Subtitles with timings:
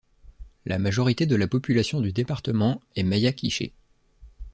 [0.65, 3.71] La majorité de la population du département est Maya Quiché.